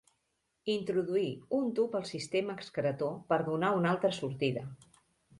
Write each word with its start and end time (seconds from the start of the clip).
Introduir 0.75 1.33
un 1.57 1.67
tub 1.79 1.97
al 1.99 2.07
sistema 2.11 2.55
excretor 2.59 3.13
per 3.33 3.39
donar 3.51 3.69
una 3.81 3.91
altra 3.97 4.11
sortida. 4.21 4.65